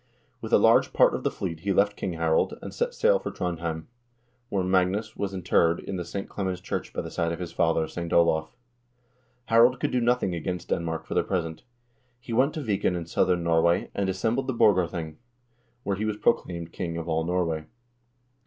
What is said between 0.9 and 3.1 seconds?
part of the fleet he left King Harald, and set